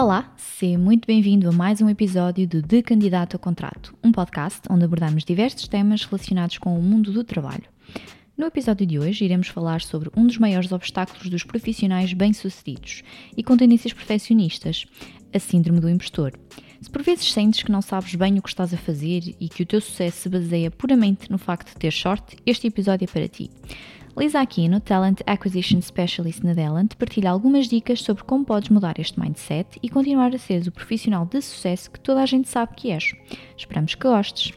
Olá, 0.00 0.32
seja 0.36 0.78
muito 0.78 1.06
bem-vindo 1.08 1.48
a 1.48 1.52
mais 1.52 1.80
um 1.80 1.88
episódio 1.88 2.46
do 2.46 2.62
De 2.62 2.82
Candidato 2.82 3.34
a 3.34 3.38
Contrato, 3.38 3.98
um 4.00 4.12
podcast 4.12 4.60
onde 4.70 4.84
abordamos 4.84 5.24
diversos 5.24 5.66
temas 5.66 6.04
relacionados 6.04 6.56
com 6.56 6.78
o 6.78 6.80
mundo 6.80 7.10
do 7.10 7.24
trabalho. 7.24 7.64
No 8.36 8.46
episódio 8.46 8.86
de 8.86 8.96
hoje, 8.96 9.24
iremos 9.24 9.48
falar 9.48 9.80
sobre 9.80 10.08
um 10.16 10.24
dos 10.24 10.38
maiores 10.38 10.70
obstáculos 10.70 11.28
dos 11.28 11.42
profissionais 11.42 12.12
bem-sucedidos 12.12 13.02
e 13.36 13.42
com 13.42 13.56
tendências 13.56 13.92
perfeccionistas, 13.92 14.86
a 15.34 15.38
Síndrome 15.40 15.80
do 15.80 15.90
Impostor. 15.90 16.30
Se 16.80 16.88
por 16.88 17.02
vezes 17.02 17.32
sentes 17.32 17.64
que 17.64 17.72
não 17.72 17.82
sabes 17.82 18.14
bem 18.14 18.38
o 18.38 18.42
que 18.42 18.50
estás 18.50 18.72
a 18.72 18.76
fazer 18.76 19.34
e 19.40 19.48
que 19.48 19.64
o 19.64 19.66
teu 19.66 19.80
sucesso 19.80 20.18
se 20.18 20.28
baseia 20.28 20.70
puramente 20.70 21.28
no 21.28 21.38
facto 21.38 21.70
de 21.70 21.76
ter 21.76 21.92
sorte, 21.92 22.36
este 22.46 22.68
episódio 22.68 23.04
é 23.04 23.12
para 23.12 23.26
ti. 23.26 23.50
Lisa 24.18 24.40
Aquino, 24.40 24.80
Talent 24.80 25.20
Acquisition 25.24 25.80
Specialist 25.80 26.42
na 26.42 26.52
Delant, 26.52 26.96
partilha 26.96 27.30
algumas 27.30 27.68
dicas 27.68 28.02
sobre 28.02 28.24
como 28.24 28.44
podes 28.44 28.68
mudar 28.68 28.98
este 28.98 29.20
mindset 29.20 29.78
e 29.80 29.88
continuar 29.88 30.34
a 30.34 30.38
ser 30.38 30.66
o 30.66 30.72
profissional 30.72 31.24
de 31.24 31.40
sucesso 31.40 31.88
que 31.88 32.00
toda 32.00 32.20
a 32.20 32.26
gente 32.26 32.48
sabe 32.48 32.74
que 32.74 32.90
és. 32.90 33.12
Esperamos 33.56 33.94
que 33.94 34.08
gostes. 34.08 34.50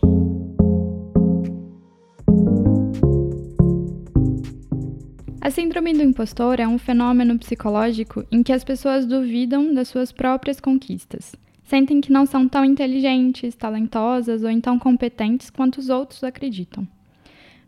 A 5.40 5.52
síndrome 5.52 5.94
do 5.94 6.02
impostor 6.02 6.60
é 6.60 6.68
um 6.68 6.80
fenômeno 6.80 7.38
psicológico 7.38 8.26
em 8.32 8.42
que 8.42 8.52
as 8.52 8.64
pessoas 8.64 9.06
duvidam 9.06 9.76
das 9.76 9.90
suas 9.90 10.12
próprias 10.12 10.60
conquistas. 10.60 11.36
Sentem 11.66 12.02
que 12.02 12.12
não 12.12 12.26
são 12.26 12.48
tão 12.48 12.66
inteligentes, 12.66 13.54
talentosas 13.54 14.42
ou 14.42 14.50
então 14.50 14.80
competentes 14.80 15.52
quanto 15.52 15.78
os 15.78 15.90
outros 15.90 16.24
acreditam. 16.24 16.88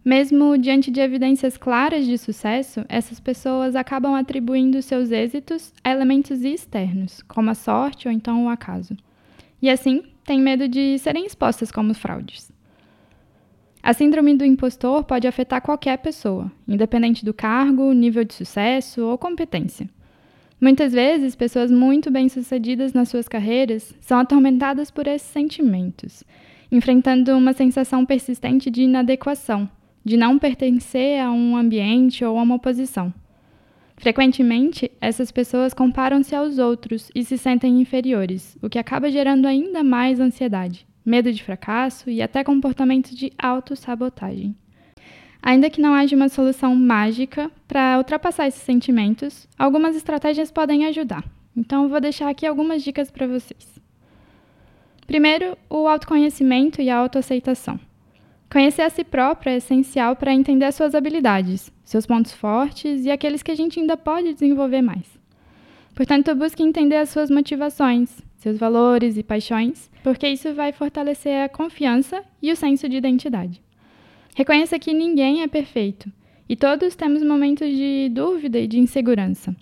Mesmo 0.05 0.57
diante 0.57 0.91
de 0.91 0.99
evidências 0.99 1.55
claras 1.55 2.05
de 2.05 2.17
sucesso, 2.17 2.83
essas 2.89 3.21
pessoas 3.21 3.73
acabam 3.73 4.13
atribuindo 4.15 4.81
seus 4.81 5.11
êxitos 5.11 5.73
a 5.81 5.91
elementos 5.91 6.43
externos, 6.43 7.21
como 7.25 7.49
a 7.49 7.55
sorte 7.55 8.09
ou 8.09 8.13
então 8.13 8.43
o 8.43 8.49
acaso. 8.49 8.97
E 9.61 9.69
assim, 9.69 10.03
têm 10.25 10.41
medo 10.41 10.67
de 10.67 10.99
serem 10.99 11.25
expostas 11.25 11.71
como 11.71 11.93
fraudes. 11.93 12.51
A 13.81 13.93
síndrome 13.93 14.35
do 14.35 14.43
impostor 14.43 15.05
pode 15.05 15.25
afetar 15.25 15.61
qualquer 15.61 15.97
pessoa, 15.99 16.51
independente 16.67 17.23
do 17.23 17.33
cargo, 17.33 17.93
nível 17.93 18.25
de 18.25 18.33
sucesso 18.33 19.05
ou 19.05 19.17
competência. 19.17 19.89
Muitas 20.59 20.91
vezes, 20.91 21.33
pessoas 21.33 21.71
muito 21.71 22.11
bem-sucedidas 22.11 22.91
nas 22.91 23.07
suas 23.07 23.29
carreiras 23.29 23.95
são 24.01 24.19
atormentadas 24.19 24.91
por 24.91 25.07
esses 25.07 25.29
sentimentos, 25.29 26.25
enfrentando 26.69 27.37
uma 27.37 27.53
sensação 27.53 28.05
persistente 28.05 28.69
de 28.69 28.83
inadequação 28.83 29.69
de 30.03 30.17
não 30.17 30.37
pertencer 30.37 31.19
a 31.21 31.31
um 31.31 31.55
ambiente 31.55 32.23
ou 32.25 32.37
a 32.37 32.41
uma 32.41 32.59
posição. 32.59 33.13
Frequentemente, 33.97 34.91
essas 34.99 35.31
pessoas 35.31 35.73
comparam-se 35.73 36.35
aos 36.35 36.57
outros 36.57 37.09
e 37.15 37.23
se 37.23 37.37
sentem 37.37 37.79
inferiores, 37.79 38.57
o 38.61 38.69
que 38.69 38.79
acaba 38.79 39.09
gerando 39.09 39.45
ainda 39.45 39.83
mais 39.83 40.19
ansiedade, 40.19 40.85
medo 41.05 41.31
de 41.31 41.43
fracasso 41.43 42.09
e 42.09 42.21
até 42.21 42.43
comportamentos 42.43 43.15
de 43.15 43.31
autossabotagem. 43.37 44.55
Ainda 45.41 45.69
que 45.69 45.81
não 45.81 45.93
haja 45.93 46.15
uma 46.15 46.29
solução 46.29 46.75
mágica 46.75 47.51
para 47.67 47.97
ultrapassar 47.97 48.47
esses 48.47 48.61
sentimentos, 48.61 49.47
algumas 49.57 49.95
estratégias 49.95 50.51
podem 50.51 50.85
ajudar. 50.85 51.23
Então, 51.55 51.87
vou 51.87 52.01
deixar 52.01 52.29
aqui 52.29 52.45
algumas 52.45 52.83
dicas 52.83 53.11
para 53.11 53.27
vocês. 53.27 53.79
Primeiro, 55.05 55.57
o 55.69 55.87
autoconhecimento 55.87 56.81
e 56.81 56.89
a 56.89 56.97
autoaceitação. 56.97 57.79
Conhecer 58.53 58.83
a 58.83 58.89
si 58.91 59.03
próprio 59.03 59.49
é 59.49 59.55
essencial 59.55 60.15
para 60.15 60.31
entender 60.31 60.65
as 60.65 60.75
suas 60.75 60.93
habilidades, 60.93 61.73
seus 61.83 62.05
pontos 62.05 62.33
fortes 62.33 63.03
e 63.03 63.09
aqueles 63.09 63.41
que 63.41 63.49
a 63.49 63.55
gente 63.55 63.79
ainda 63.79 63.97
pode 63.97 64.31
desenvolver 64.31 64.83
mais. 64.83 65.19
Portanto, 65.95 66.35
busque 66.35 66.61
entender 66.61 66.97
as 66.97 67.09
suas 67.09 67.31
motivações, 67.31 68.21
seus 68.37 68.59
valores 68.59 69.17
e 69.17 69.23
paixões, 69.23 69.89
porque 70.03 70.29
isso 70.29 70.53
vai 70.53 70.71
fortalecer 70.71 71.41
a 71.41 71.49
confiança 71.49 72.23
e 72.39 72.51
o 72.51 72.55
senso 72.55 72.87
de 72.87 72.95
identidade. 72.95 73.59
Reconheça 74.35 74.77
que 74.77 74.93
ninguém 74.93 75.41
é 75.41 75.47
perfeito 75.47 76.11
e 76.47 76.55
todos 76.55 76.95
temos 76.95 77.23
momentos 77.23 77.67
de 77.67 78.07
dúvida 78.11 78.59
e 78.59 78.67
de 78.67 78.77
insegurança. 78.77 79.55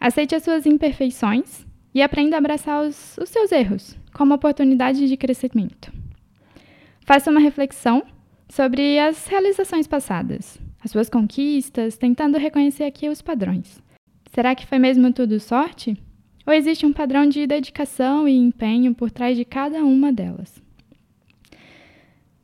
Aceite 0.00 0.34
as 0.34 0.42
suas 0.42 0.64
imperfeições 0.64 1.66
e 1.94 2.00
aprenda 2.00 2.36
a 2.36 2.38
abraçar 2.38 2.86
os, 2.86 3.18
os 3.18 3.28
seus 3.28 3.52
erros 3.52 3.98
como 4.14 4.32
oportunidade 4.32 5.06
de 5.06 5.16
crescimento. 5.18 5.97
Faça 7.08 7.30
uma 7.30 7.40
reflexão 7.40 8.02
sobre 8.50 8.98
as 8.98 9.26
realizações 9.28 9.86
passadas, 9.86 10.60
as 10.84 10.90
suas 10.90 11.08
conquistas, 11.08 11.96
tentando 11.96 12.36
reconhecer 12.36 12.84
aqui 12.84 13.08
os 13.08 13.22
padrões. 13.22 13.82
Será 14.30 14.54
que 14.54 14.66
foi 14.66 14.78
mesmo 14.78 15.10
tudo 15.10 15.40
sorte? 15.40 15.96
Ou 16.46 16.52
existe 16.52 16.84
um 16.84 16.92
padrão 16.92 17.26
de 17.26 17.46
dedicação 17.46 18.28
e 18.28 18.36
empenho 18.36 18.94
por 18.94 19.10
trás 19.10 19.38
de 19.38 19.46
cada 19.46 19.82
uma 19.82 20.12
delas? 20.12 20.62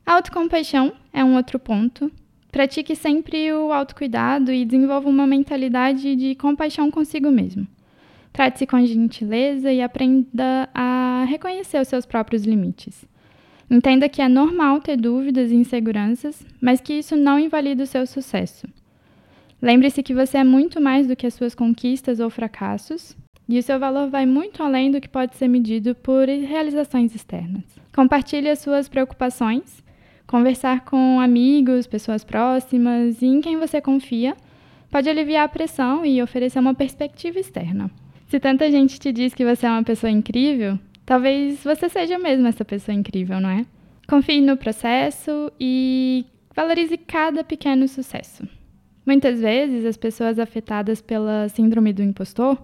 Autocompaixão 0.03 0.93
é 1.13 1.23
um 1.23 1.35
outro 1.35 1.59
ponto. 1.59 2.11
Pratique 2.51 2.95
sempre 2.95 3.53
o 3.53 3.71
autocuidado 3.71 4.51
e 4.51 4.65
desenvolva 4.65 5.07
uma 5.07 5.27
mentalidade 5.27 6.15
de 6.15 6.33
compaixão 6.33 6.89
consigo 6.89 7.29
mesmo. 7.29 7.67
Trate-se 8.33 8.65
com 8.65 8.83
gentileza 8.83 9.71
e 9.71 9.79
aprenda 9.79 10.67
a 10.73 11.23
reconhecer 11.29 11.79
os 11.79 11.87
seus 11.87 12.07
próprios 12.07 12.45
limites. 12.45 13.05
Entenda 13.69 14.07
que 14.07 14.21
é 14.21 14.29
normal 14.29 14.79
ter 14.79 14.97
dúvidas 14.97 15.51
e 15.51 15.55
inseguranças, 15.55 16.45
mas 16.61 16.79
que 16.79 16.93
isso 16.93 17.15
não 17.15 17.39
invalida 17.39 17.83
o 17.83 17.87
seu 17.87 18.05
sucesso. 18.05 18.67
Lembre-se 19.61 20.03
que 20.03 20.13
você 20.13 20.37
é 20.37 20.43
muito 20.43 20.79
mais 20.79 21.07
do 21.07 21.15
que 21.15 21.25
as 21.25 21.33
suas 21.33 21.55
conquistas 21.55 22.19
ou 22.19 22.29
fracassos, 22.29 23.15
e 23.47 23.59
o 23.59 23.63
seu 23.63 23.79
valor 23.79 24.09
vai 24.09 24.25
muito 24.25 24.61
além 24.61 24.91
do 24.91 24.99
que 24.99 25.07
pode 25.07 25.35
ser 25.35 25.47
medido 25.47 25.95
por 25.95 26.27
realizações 26.27 27.13
externas. 27.13 27.63
Compartilhe 27.93 28.49
as 28.49 28.59
suas 28.59 28.89
preocupações, 28.89 29.83
conversar 30.27 30.83
com 30.83 31.19
amigos, 31.19 31.87
pessoas 31.87 32.23
próximas 32.23 33.21
e 33.21 33.27
em 33.27 33.41
quem 33.41 33.57
você 33.57 33.79
confia 33.79 34.35
pode 34.89 35.09
aliviar 35.09 35.45
a 35.45 35.49
pressão 35.49 36.05
e 36.05 36.21
oferecer 36.21 36.59
uma 36.59 36.73
perspectiva 36.73 37.39
externa. 37.39 37.91
Se 38.27 38.39
tanta 38.39 38.71
gente 38.71 38.99
te 38.99 39.11
diz 39.11 39.33
que 39.33 39.45
você 39.45 39.65
é 39.65 39.69
uma 39.69 39.83
pessoa 39.83 40.09
incrível, 40.09 40.79
Talvez 41.05 41.63
você 41.63 41.87
seja 41.87 42.17
mesmo 42.17 42.47
essa 42.47 42.65
pessoa 42.65 42.95
incrível, 42.95 43.39
não 43.39 43.49
é? 43.49 43.65
Confie 44.07 44.41
no 44.41 44.57
processo 44.57 45.51
e 45.59 46.25
valorize 46.55 46.97
cada 46.97 47.43
pequeno 47.43 47.87
sucesso. 47.87 48.47
Muitas 49.05 49.39
vezes, 49.39 49.85
as 49.85 49.97
pessoas 49.97 50.39
afetadas 50.39 51.01
pela 51.01 51.47
síndrome 51.49 51.93
do 51.93 52.01
impostor 52.01 52.57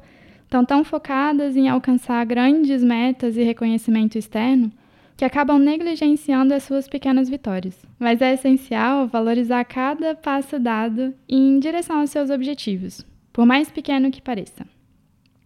estão 0.43 0.65
tão 0.65 0.83
focadas 0.83 1.55
em 1.55 1.69
alcançar 1.69 2.25
grandes 2.25 2.83
metas 2.83 3.37
e 3.37 3.43
reconhecimento 3.43 4.17
externo 4.17 4.71
que 5.15 5.23
acabam 5.23 5.59
negligenciando 5.59 6.51
as 6.51 6.63
suas 6.63 6.87
pequenas 6.87 7.29
vitórias. 7.29 7.85
Mas 7.99 8.21
é 8.21 8.33
essencial 8.33 9.07
valorizar 9.07 9.63
cada 9.65 10.15
passo 10.15 10.57
dado 10.57 11.13
em 11.29 11.59
direção 11.59 11.99
aos 11.99 12.09
seus 12.09 12.31
objetivos, 12.31 13.05
por 13.31 13.45
mais 13.45 13.69
pequeno 13.69 14.09
que 14.09 14.19
pareça. 14.19 14.65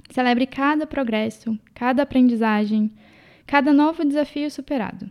Celebre 0.09 0.45
cada 0.45 0.85
progresso, 0.85 1.57
cada 1.73 2.03
aprendizagem, 2.03 2.91
cada 3.45 3.73
novo 3.73 4.05
desafio 4.05 4.49
superado. 4.49 5.09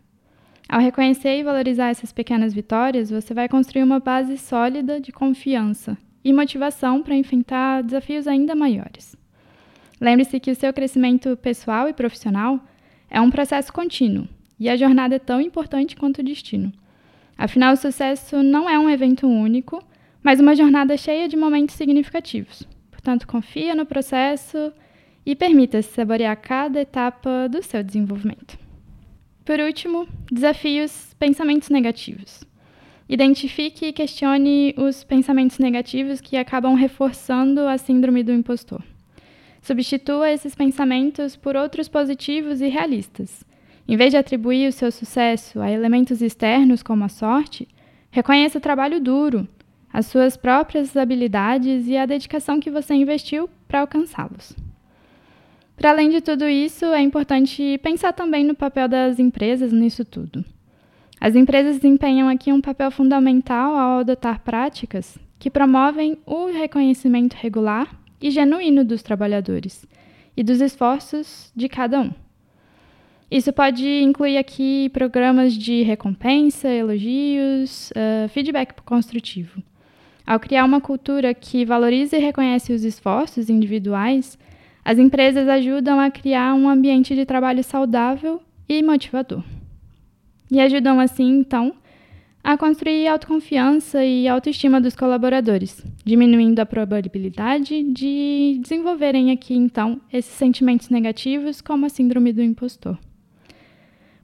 Ao 0.68 0.80
reconhecer 0.80 1.38
e 1.38 1.42
valorizar 1.42 1.88
essas 1.88 2.12
pequenas 2.12 2.54
vitórias, 2.54 3.10
você 3.10 3.34
vai 3.34 3.48
construir 3.48 3.82
uma 3.82 4.00
base 4.00 4.38
sólida 4.38 5.00
de 5.00 5.12
confiança 5.12 5.96
e 6.24 6.32
motivação 6.32 7.02
para 7.02 7.14
enfrentar 7.14 7.82
desafios 7.82 8.26
ainda 8.26 8.54
maiores. 8.54 9.14
Lembre-se 10.00 10.40
que 10.40 10.50
o 10.50 10.54
seu 10.54 10.72
crescimento 10.72 11.36
pessoal 11.36 11.88
e 11.88 11.92
profissional 11.92 12.60
é 13.10 13.20
um 13.20 13.30
processo 13.30 13.72
contínuo 13.72 14.26
e 14.58 14.68
a 14.68 14.76
jornada 14.76 15.16
é 15.16 15.18
tão 15.18 15.40
importante 15.40 15.96
quanto 15.96 16.20
o 16.20 16.24
destino. 16.24 16.72
Afinal, 17.36 17.74
o 17.74 17.76
sucesso 17.76 18.42
não 18.42 18.68
é 18.68 18.78
um 18.78 18.88
evento 18.88 19.26
único, 19.26 19.82
mas 20.22 20.40
uma 20.40 20.56
jornada 20.56 20.96
cheia 20.96 21.28
de 21.28 21.36
momentos 21.36 21.74
significativos. 21.74 22.62
Portanto, 22.90 23.26
confia 23.26 23.74
no 23.74 23.84
processo 23.84 24.72
e 25.26 25.34
permita-se 25.34 25.92
saborear 25.92 26.36
cada 26.36 26.80
etapa 26.80 27.48
do 27.48 27.62
seu 27.62 27.82
desenvolvimento. 27.82 28.58
Por 29.44 29.60
último, 29.60 30.08
desafios 30.30 31.14
pensamentos 31.18 31.68
negativos. 31.68 32.42
Identifique 33.08 33.86
e 33.86 33.92
questione 33.92 34.74
os 34.78 35.04
pensamentos 35.04 35.58
negativos 35.58 36.20
que 36.20 36.36
acabam 36.36 36.74
reforçando 36.74 37.60
a 37.60 37.76
síndrome 37.76 38.22
do 38.22 38.32
impostor. 38.32 38.82
Substitua 39.60 40.30
esses 40.30 40.54
pensamentos 40.54 41.36
por 41.36 41.56
outros 41.56 41.88
positivos 41.88 42.60
e 42.60 42.68
realistas. 42.68 43.44
Em 43.86 43.96
vez 43.96 44.10
de 44.10 44.16
atribuir 44.16 44.68
o 44.68 44.72
seu 44.72 44.90
sucesso 44.90 45.60
a 45.60 45.70
elementos 45.70 46.22
externos 46.22 46.82
como 46.82 47.04
a 47.04 47.08
sorte, 47.08 47.68
reconheça 48.10 48.56
o 48.56 48.62
trabalho 48.62 48.98
duro, 48.98 49.46
as 49.92 50.06
suas 50.06 50.36
próprias 50.36 50.96
habilidades 50.96 51.86
e 51.86 51.96
a 51.96 52.06
dedicação 52.06 52.58
que 52.58 52.70
você 52.70 52.94
investiu 52.94 53.48
para 53.68 53.80
alcançá-los. 53.80 54.63
Para 55.76 55.90
além 55.90 56.10
de 56.10 56.20
tudo 56.20 56.48
isso, 56.48 56.84
é 56.86 57.00
importante 57.00 57.78
pensar 57.82 58.12
também 58.12 58.44
no 58.44 58.54
papel 58.54 58.88
das 58.88 59.18
empresas 59.18 59.72
nisso 59.72 60.04
tudo. 60.04 60.44
As 61.20 61.34
empresas 61.34 61.76
desempenham 61.76 62.28
aqui 62.28 62.52
um 62.52 62.60
papel 62.60 62.90
fundamental 62.90 63.74
ao 63.74 64.00
adotar 64.00 64.40
práticas 64.40 65.18
que 65.38 65.50
promovem 65.50 66.18
o 66.26 66.46
reconhecimento 66.46 67.34
regular 67.34 67.98
e 68.20 68.30
genuíno 68.30 68.84
dos 68.84 69.02
trabalhadores 69.02 69.86
e 70.36 70.42
dos 70.42 70.60
esforços 70.60 71.52
de 71.54 71.68
cada 71.68 72.00
um. 72.00 72.12
Isso 73.30 73.52
pode 73.52 73.86
incluir 74.02 74.36
aqui 74.36 74.88
programas 74.90 75.54
de 75.54 75.82
recompensa, 75.82 76.68
elogios, 76.68 77.90
uh, 77.90 78.28
feedback 78.28 78.80
construtivo. 78.82 79.62
Ao 80.26 80.38
criar 80.38 80.64
uma 80.64 80.80
cultura 80.80 81.34
que 81.34 81.64
valoriza 81.64 82.16
e 82.16 82.20
reconhece 82.20 82.72
os 82.72 82.84
esforços 82.84 83.50
individuais, 83.50 84.38
as 84.84 84.98
empresas 84.98 85.48
ajudam 85.48 85.98
a 85.98 86.10
criar 86.10 86.54
um 86.54 86.68
ambiente 86.68 87.14
de 87.14 87.24
trabalho 87.24 87.64
saudável 87.64 88.42
e 88.68 88.82
motivador. 88.82 89.42
E 90.50 90.60
ajudam 90.60 91.00
assim, 91.00 91.38
então, 91.38 91.74
a 92.42 92.58
construir 92.58 93.08
autoconfiança 93.08 94.04
e 94.04 94.28
autoestima 94.28 94.78
dos 94.78 94.94
colaboradores, 94.94 95.82
diminuindo 96.04 96.60
a 96.60 96.66
probabilidade 96.66 97.82
de 97.84 98.58
desenvolverem 98.60 99.30
aqui, 99.30 99.54
então, 99.54 99.98
esses 100.12 100.34
sentimentos 100.34 100.90
negativos, 100.90 101.62
como 101.62 101.86
a 101.86 101.88
síndrome 101.88 102.34
do 102.34 102.42
impostor. 102.42 102.98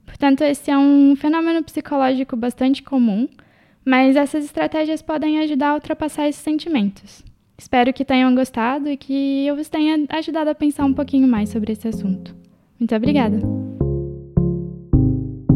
Portanto, 0.05 0.41
esse 0.41 0.69
é 0.69 0.77
um 0.77 1.15
fenômeno 1.15 1.63
psicológico 1.63 2.35
bastante 2.35 2.83
comum, 2.83 3.27
mas 3.83 4.15
essas 4.15 4.45
estratégias 4.45 5.01
podem 5.01 5.39
ajudar 5.39 5.69
a 5.69 5.73
ultrapassar 5.73 6.27
esses 6.27 6.43
sentimentos. 6.43 7.30
Espero 7.61 7.93
que 7.93 8.03
tenham 8.03 8.33
gostado 8.33 8.89
e 8.89 8.97
que 8.97 9.45
eu 9.45 9.55
vos 9.55 9.69
tenha 9.69 10.03
ajudado 10.09 10.49
a 10.49 10.55
pensar 10.55 10.83
um 10.83 10.93
pouquinho 10.95 11.27
mais 11.27 11.49
sobre 11.49 11.71
esse 11.73 11.87
assunto. 11.87 12.35
Muito 12.79 12.95
obrigada! 12.95 13.60